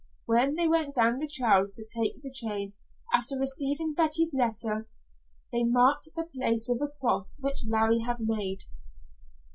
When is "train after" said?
2.35-3.35